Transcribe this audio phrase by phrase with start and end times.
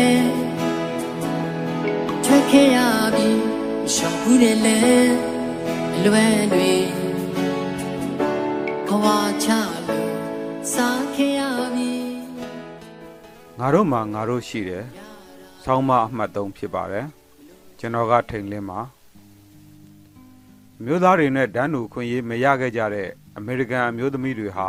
[0.00, 0.22] ခဲ့
[2.24, 2.78] ထွက်ခဲ့ရ
[3.16, 3.28] ပြီ
[3.94, 4.78] ရှောင်ဘူးတယ်လေ
[5.96, 6.72] အလွယ်တွေ
[8.86, 9.06] ဘဝ
[9.44, 9.48] ချ
[9.88, 10.12] လို့
[10.72, 11.40] စားခဲ့ရ
[11.74, 11.92] ပြီ
[13.58, 14.84] ငါတို့မှာငါတို့ရှိတယ်။
[15.64, 17.06] ဆောင်းမအမှတ်3ဖြစ်ပါတယ်။
[17.78, 18.80] ကျွန်တော်ကထိန်လင်းပါ။
[20.84, 24.68] မျိုးသားတွေနဲ့ဒန်းတူခွင့်ရေးမရခဲ့ကြတဲ့အမေရိကန်အမျိုးသမီးတွေဟာ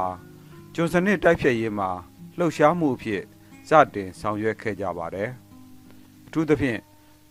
[0.76, 1.90] ကျွန်စနစ်တိုက်ဖြတ်ရေးမှာ
[2.38, 3.24] လှုပ်ရှားမှုအဖြစ်
[3.72, 5.30] စတင်ဆောင်ရွက်ခဲ့ကြပါတယ်။
[6.28, 6.80] အထူးသဖြင့်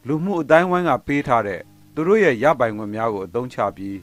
[0.06, 1.60] လူမှုအတိုင်းဝိုင်းကပေးထားတဲ့
[1.94, 3.98] သူတို့ရဲ့ရပိုင်ခွင့်များကိုအသုံးချပြီး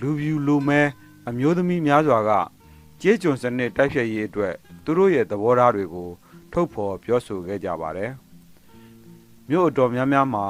[0.00, 0.80] လူပြူလူမဲ
[1.28, 2.30] အမျိုးသမီးများစွာက
[3.00, 6.10] ကြေးကျွန်စနစ်တိုက်ဖြတ်ရေးအတွက်သူတို့ရဲ့သဘောထားတွေကို
[6.52, 8.10] ထုတ်ဖော်ပြောဆိုခဲ့ကြပါတယ်။
[9.48, 10.46] မြို့အတော်များများမှာ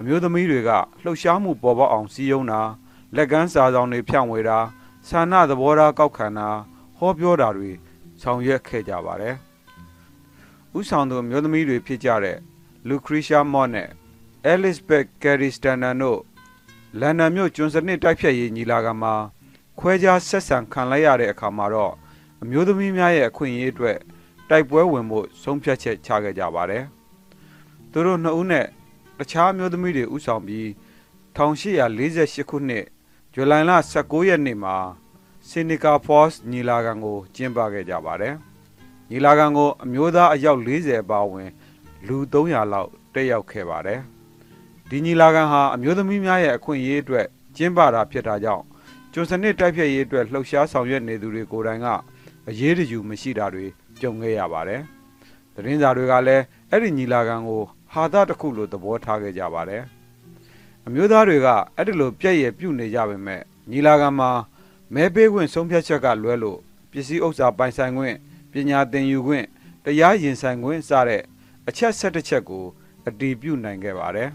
[0.00, 0.70] အမျိုးသမီးတွေက
[1.02, 2.60] လှုပ်ရှားမှုပေါ်ပေါက်အောင်စီးရုံးတာ
[3.16, 4.58] လက်ကမ်းစာဆောင်တွေဖြန့်ဝေတာ
[5.08, 6.48] ဆန္ဒသဘောထားကောက်ခံတာ
[6.98, 7.70] ဟောပြောတာတွေ
[8.22, 9.36] ဆောင်ရွက်ခဲ့ကြပါတယ်။
[10.78, 12.38] ဥဆောင်သူအမျိုးသမီးတွေဖြစ်ကြတဲ့
[12.88, 13.88] လူခရီရှာမော့နဲ့
[14.52, 16.20] Elizabeth Carey Stanton တို့
[17.00, 19.14] လန်ဒန်မြို့ကျွန်းစနစ်တိုက်ဖြတ်ရေးညီလာခံမှာ
[19.78, 21.94] ခွဲခြားဆက်ဆံခံလိုက်ရတဲ့အခါမှာတော့
[22.42, 23.98] အမျိုးသမီးများရဲ့အခွင့်အရေးအတွက်
[24.50, 26.84] တိုက်ပွဲဝင်ဖို့ဆုံးဖြတ်ချက်ချခဲ့ကြပါတယ်။
[27.90, 28.66] သူတို့နှစ်ဦးနဲ့
[29.18, 30.66] တခြားအမျိုးသမီးတွေဥဆောင်ပြီး
[31.36, 32.84] 1848ခုနှစ်
[33.32, 34.76] ဇူလိုင်လ19ရက်နေ့မှာ
[35.48, 38.36] Seneca Falls ညီလာခံကိုကျင်းပခဲ့ကြပါတယ်။
[39.10, 41.50] ညီလာခံကိုအမျိုးသားအယောက်40အပါအဝင်
[42.06, 44.00] လူ300လောက်တက်ရောက်ခဲ့ပါတယ်။
[44.88, 48.64] ဒီညီလာခံဟာအမျိုးသမီးများရဲ့အခွင့်အရေးအတွက်ကျင်းပတာဖြစ်တာကြောင့်
[49.12, 51.86] ကျွန်းစနစ်တိုက်ဖြတ်ရေးအတွက်လှုပ်ရှားဆောင်ရွက်နေသူတွေကိုယ်တိုင်က
[52.48, 53.66] အရေးတယူမရှိတာတွေ
[54.00, 54.80] ကြုံခဲ့ရပါတယ်။
[55.54, 59.82] သတင်းစာတွေကလည်းအဲ့ဒီညီလာခံကိုဟာသတစ်ခုလိုသဘောထားခဲ့ကြပါတယ်။
[60.86, 64.30] အမျိုးသားတွေကအဲ့ဒီလိုပြည့်ရပြုတ်နေကြပေမဲ့ညီလာခံမှာ
[64.94, 66.58] မဲပေးခွင့်ဆုံးဖြတ်ချက်ကလွဲလို့
[66.90, 68.16] ပစ္စည်းဥစ္စာပိုင်ဆိုင်ခွင့်
[68.52, 69.46] ပညာသင်ယူခွင့်
[69.84, 71.22] တရားရင်ဆိုင်ခွင့်စတဲ့
[71.68, 72.64] အချက်၁၁ချက်ကို
[73.08, 74.30] အတည်ပြုနိုင်ခဲ့ပါတယ်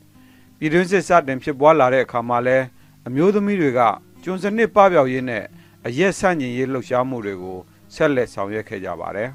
[0.58, 2.58] ။ပြည်တွင်းစစ်စတင်ဖြစ်ပွားလာတဲ့အခါမှာလဲ
[3.06, 3.80] အမျိုးသမီးတွေက
[4.22, 5.44] ကျွန်းစနစ်ပပျောက်ရေးနဲ့
[5.86, 7.58] အရက်ဆန့်ကျင်ရေးလှုပ်ရှားမှုတွေကို
[7.94, 9.30] ဆက်လက်ဆောင်ရွက်ခဲ့ကြပါတယ်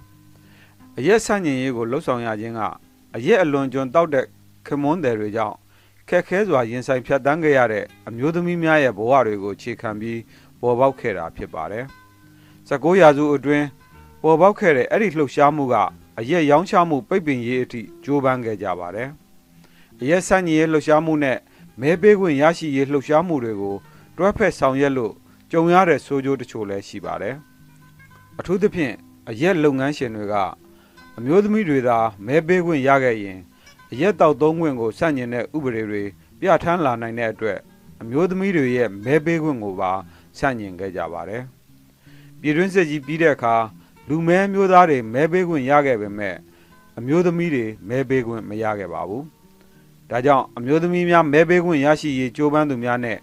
[0.97, 2.61] ။အရက်ဆန့်ကျင်ရေးကိုလှုပ်ဆောင်ရခြင်းက
[3.15, 4.25] အရက်အလွန်ကျွံတောက်တဲ့
[4.67, 5.55] ခမွန်းတယ်တွေကြောင့်
[6.09, 10.19] ခက်ခဲစွာရင်ဆိုင်ဖြတ်တန်းခဲ့ရတဲ့အမျိုးသမီးများရဲ့ဘဝတွေကိုခြေခံပြီး
[10.59, 11.85] ပေါ်ပေါက်ခဲ့တာဖြစ်ပါတယ်။
[12.69, 13.65] 19ရာစုအတွင်း
[14.23, 15.75] ပေါ်ပေါက်ခဲ့တဲ့အဲ့ဒီလှုပ်ရှားမှုက
[16.19, 19.09] အရက်ရောင်းချမှုပိတ်ပင်ရေးအထိကြိုးပမ်းခဲ့ကြပါတယ်။
[20.01, 21.37] အရက်ဆန့်ကျင်ရေးလှုပ်ရှားမှုနဲ့
[21.81, 23.75] မဲပေးခွင့်ရရှိရေးလှုပ်ရှားမှုတွေကို
[24.17, 25.13] တွဲဖက်ဆောင်ရွက်လို့
[25.51, 27.35] ကြုံရတဲ့ဆိုးကျိုးတချို့လည်းရှိပါတယ်။
[28.39, 28.93] အထူးသဖြင့်
[29.29, 30.35] အရက်လုပ်ငန်းရှင်တွေက
[31.17, 33.39] အမျိုးသမီးတွေသာမဲပေးခွင့်ရခဲ့ရင်
[33.91, 36.03] အရက်တောက်သုံးခွင့်ကိုဆန့်ကျင်တဲ့ဥပဒေတွေ
[36.39, 37.59] ပြဋ္ဌာန်းလာနိုင်တဲ့အတွက်
[38.01, 39.91] အမျိုးသမီးတွေရဲ့မဲပေးခွင့်ကိုပါ
[40.37, 41.43] ဆန့်ကျင်ခဲ့ကြပါတယ်။
[42.39, 43.55] ပြည်တွင်းစစ်ကြီးပြီးတဲ့အခါ
[44.09, 46.35] လူမဲမျိုးသားတွေမဲပေးခွင့်ရခဲ့ပေမဲ့
[46.97, 49.23] အမျိုးသမီးတွေမဲပေးခွင့်မရခဲ့ပါဘူး။
[50.09, 53.17] ဒါကြောင့်အမျိုးသမီးများမဲပေးခွင့်ရရှိရေးကြိုးပမ်းသူများနဲ့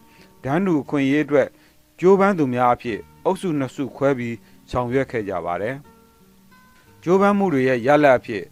[0.44, 1.48] ဒန်းတူအခွင့်အရေးအတွက်
[2.00, 4.36] ကြိုးပမ်းသူများအဖြစ်အုပ်စုနှစ်စုခွဲပြီး
[4.70, 5.76] ဆောင်ရွက်ခဲ့ကြပါတယ်။
[7.02, 8.44] ကြိုးပမ်းမှုတွေရဲ့ရလဒ်အဖြစ်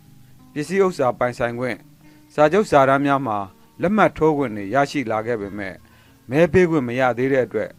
[0.52, 1.78] ပစ္စည်းဥစ္စာပိုင်ဆိုင်ခွင့်
[2.34, 3.38] စာချုပ်စာတမ်းများမှာ
[3.80, 5.74] လက်မှတ်ထိုးခွင့်တွေရရှိလာခဲ့ပေမဲ့
[6.30, 7.70] မဲပေးခွင့်မရသေးတဲ့အတွက်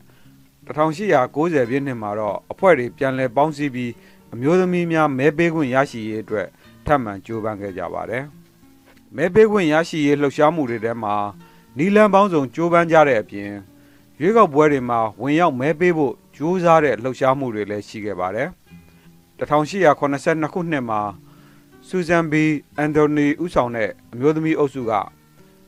[0.66, 3.92] 1890ပြည့်နှစ်မှာတော့အဖွဲ့တွေပြန်လည်ပေါင်းစည်းပြီး
[4.36, 6.48] အမျိုးသမီးများမဲပေးခွင့်ရရှိရေးအတွက်
[6.86, 8.24] ထပ်မံကြိုးပမ်းခဲ့ကြပါတယ်။
[9.16, 11.16] မဲပေးခွင့်ရရှိရေးလှုပ်ရှားမှုတွေထဲမှာ
[11.78, 13.52] နီလန်ပေါင်းစုံကြိုးပမ်းကြတဲ့အပြင်
[14.20, 18.50] ရွေးကောက်ပွဲတွေမှာဝင်ရောက်မဲပေးဖို့ကြိုးစားတဲ့လှုပ်ရှားမှုတွေလည်းရှိခဲ့ပါတယ်။
[19.40, 21.02] 1882ခုနှစ်မှာ
[21.88, 22.44] ဆူဇန်ဘီ
[22.78, 24.92] အန်တိုနီဦးဆောင်တဲ့အမျိုးသမီးအုပ်စုက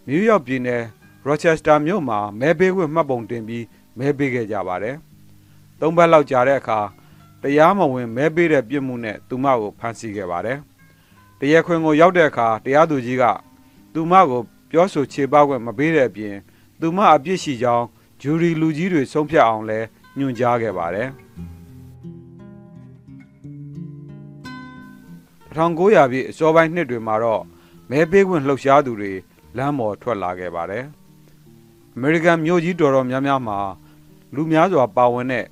[0.07, 0.83] နယူးယောက်ပြည်နယ်
[1.25, 3.65] ရော့ချက်စတာမြို့မှာမဲပေးခွင့်မှတ်ပုံတင်ပြီး
[3.97, 4.95] မဲပေးခဲ့ကြပါတယ်။
[5.79, 6.79] သုံးပတ်လောက်ကြာတဲ့အခါ
[7.43, 10.59] တရားမဝင်မဲပေးတဲ့ပြစ်မှုနဲ့သူမကိုဖမ်းဆီးခဲ့ပါတယ်။
[11.39, 13.23] တရားခွင်ကိုရောက်တဲ့အခါတရားသူကြီးက
[13.93, 14.41] သူမကို
[14.71, 16.35] ပြောဆိုခြေပခွင့်မပေးတဲ့အပြင်
[16.79, 17.85] သူမအပြစ်ရှိကြောင်း
[18.21, 19.79] ဂျူရီလူကြီးတွေဆုံးဖြတ်အောင်လဲ
[20.17, 21.09] ညွှန်ကြားခဲ့ပါတယ်။
[25.57, 27.43] 1900ပြည့်အစောပိုင်းနှစ်တွေမှာတော့
[27.89, 29.13] မဲပေးခွင့်လှုပ်ရှားသူတွေ
[29.57, 30.85] လမ်းပေါ်ထွက်လာခဲ့ပါတယ်။
[31.97, 33.57] American မြို့ကြီးတော်တော်များများမှာ
[34.35, 35.45] လူများစွာပါဝင်တဲ့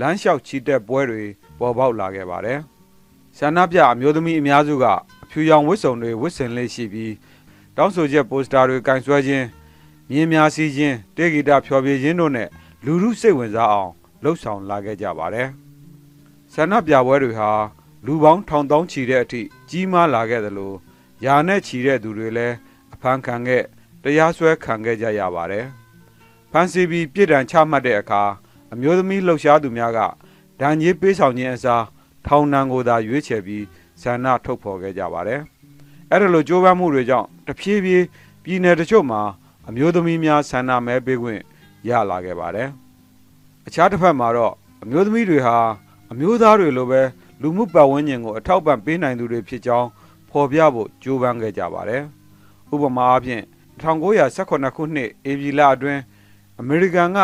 [0.00, 1.22] လမ်းလျှောက်ချီတက်ပွဲတွေ
[1.58, 2.58] ပေါ်ပေါက်လာခဲ့ပါတယ်။
[3.38, 4.84] ဆန္ဒပြအမျိုးသမီးအများစုက
[5.22, 7.14] အဖြူရောင်ဝတ်စုံတွေဝတ်ဆင်လေးရှိပြီး
[7.76, 9.46] တောင်းဆိုချက်ပိုစတာတွေကင်ဆွဲခြင်း
[10.10, 12.48] မြင်းများစီးခြင်းတေဂီတာဖျော်ဖြေခြင်းတို့နဲ့
[12.84, 15.48] လူမှုစိတ်ဝင်စားအောင်လှုပ်ဆောင်လာခဲ့ကြပါတယ်။
[16.52, 17.50] ဆန္ဒပြပွဲတွေဟာ
[18.06, 19.40] လူပေါင်းထောင်တောင်းချီတဲ့အထိ
[19.70, 20.72] ကြီးမားလာခဲ့သလို
[21.24, 22.54] ယာနဲ့ချီတဲ့သူတွေလည်း
[22.94, 23.62] အဖမ်းခံခဲ့
[24.02, 25.66] တရားစွဲခံခဲ့ကြရပါတယ်။
[26.52, 28.22] ဖမ်းဆီးပြီးပြည်ဒဏ်ချမှတ်တဲ့အခါ
[28.72, 30.00] အမျိုးသမီးလှုပ်ရှားသူများက
[30.60, 31.84] ဒဏ်ကြီးပေးဆောင်ခြင်းအစား
[32.26, 33.64] ထောင်ဒဏ်ကိုသာရွေးချယ်ပြီး
[34.00, 35.40] ဆန္ဒထုတ်ဖော်ခဲ့ကြပါတယ်
[36.10, 38.04] အဲ့ဒါလိုကြိုးပမ်းမှုတွေကြောင့်တဖြည်းဖြည်း
[38.44, 39.20] ပြည်နယ်တချို့မှာ
[39.68, 41.40] အမျိုးသမီးများဆန္ဒမဲပေးခွင့်
[41.88, 42.68] ရလာခဲ့ပါတယ်
[43.66, 45.56] အခြားတစ်ဖက်မှာတော့အမျိုးသမီးတွေဟာ
[46.12, 47.02] အမျိုးသားတွေလိုပဲ
[47.42, 49.88] လူမှုပတ်ဝန်းကျင်ကိုအထောက်ပံ့ပေးနိုင်သူတွေဖြစ်ကြောင်း
[50.30, 52.02] ဖော်ပြဖို့ကြိုးပမ်းခဲ့ကြပါတယ်
[52.72, 53.42] ဥပမာအားဖြင့်
[53.80, 56.00] 1918ခုနှစ်ဧပြီလအတွင်း
[56.60, 57.18] အမေရိကန်က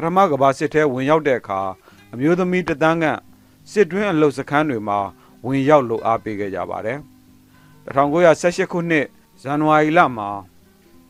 [0.00, 1.60] ပထမကမ္ဘာစစ်ထဲဝင်ရောက်တဲ့အခါ
[2.12, 3.20] အမျိုးသမီးတသန်းခန့်
[3.70, 4.98] စစ်တွင်းအလုပ်စခန်းတွေမှာ
[5.46, 6.98] ဝင်ရောက်လို့အားပေးခဲ့ကြပါတယ်
[7.86, 9.06] 1918ခုနှစ်
[9.42, 10.28] ဇန်နဝါရီလမှာ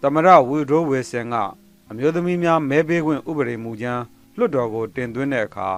[0.02, 1.35] သမရဝီဒရိုဝေဆန်က
[1.90, 4.02] အမျိုးသမီးများမဲပေးခွင့်ဥပဒေမူကြမ်း
[4.37, 5.69] လွှတ်တော်ကိုတင်သွင်းတဲ့အခါ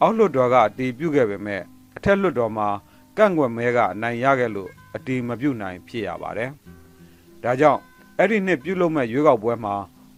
[0.00, 1.62] အောက်လွှတ်တော်ကအတည်ပြုခဲ့ပေမဲ့
[1.96, 2.68] အထက်လွှတ်တော်မှာ
[3.16, 6.50] ကန့်ကွက်မဲကအနိုင်ရခဲ့လို့အတည်မပြုနိုင်ဖြစ်ရပါတယ်။
[7.42, 7.80] ဒါကြောင့်
[8.18, 9.74] အဲ့ဒီနှစ်ပြုလုပ်မဲ့ရွေးကောက်ပွဲမှာ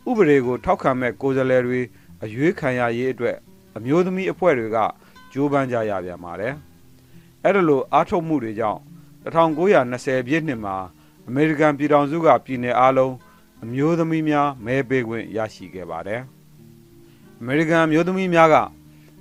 [0.08, 1.80] ဥပဒေကိုထောက်ခံမဲ့ကိုယ်စားလှယ်တွေ
[2.24, 3.36] အရွေးခံရရေးအတွက်
[3.76, 4.78] အမျိုးသမီးအဖွဲ့တွေက
[5.32, 6.54] ကြိုးပမ်းကြရပြန်ပါတယ်။
[7.44, 8.80] အဲ့ဒါလိုအားထုတ်မှုတွေကြောင့်
[9.24, 10.76] 1920ပြည့်နှစ်မှာ
[11.28, 13.14] အမေရိကန်ပြည်ထောင်စုကပြည်내အားလုံး
[13.64, 16.20] အမျိုးသမီးများမဲပေးခွင့်ရရှိခဲ့ပါတယ်။
[17.40, 18.56] အမေရိကန်အမျိုးသမီးများက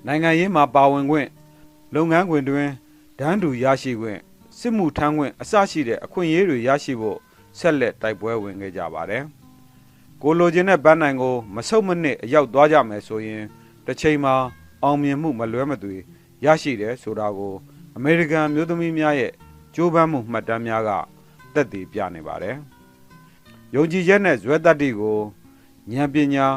[0.06, 1.28] နိုင်ငံရေးမှာပါဝင်ခွင့်
[1.96, 2.70] လုပ်ငန်းခွင်တွင်
[3.20, 4.20] ဒန်းတူရရှိခွင့်
[4.58, 7.18] စစ်မှုထမ်းခွင့်အစရှိတဲ့အခွင့်အရေးတွေရရှိဖို့
[7.60, 9.24] ဆက်လက်တိုက်ပွဲဝင်ခဲ့ကြပါတယ်။
[10.22, 13.44] ကိုလိုချင်တဲ့ဗန်းနိုင်ကိုမဆုတ်မနစ်အရောက်သွားကြမယ်ဆိုရင်
[13.86, 14.36] တစ်ချိန်မှာ
[14.84, 15.96] အောင်မြင်မှုမလွဲမသွေ
[16.46, 17.54] ရရှိတယ်ဆိုတာကို
[17.96, 19.34] အမေရိကန်မျိုးသမီးများရဲ့
[19.76, 20.90] ကြိုးပမ်းမှုမှတ်တမ်းများက
[21.54, 22.56] သက်သေပြနေပါတယ်။
[23.76, 25.20] ယုံကြည်ချက်နဲ့ဇွဲတတ္တိကို
[25.94, 26.48] ဉာဏ်ပညာ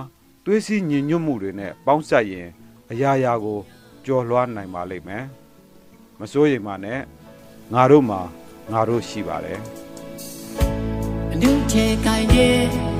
[0.45, 2.49] သွေးစည်းညီညွတ်မှုတွေနဲ့ပေါင်းစပ်ရင်
[2.91, 3.59] အရာရာကို
[4.05, 5.25] ကျော်လွှားနိုင်ပါလိမ့်မယ်။
[6.21, 7.01] မစိုးရိမ်ပါနဲ့
[7.73, 8.21] ငါတို့မှာ
[8.73, 9.61] ငါတို့ရှိပါတယ်
[11.33, 13.00] အနုချေကိုင်း